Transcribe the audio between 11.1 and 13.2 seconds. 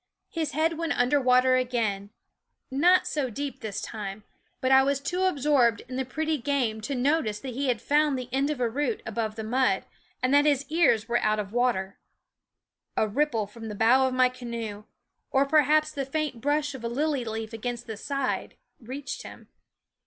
out of water. A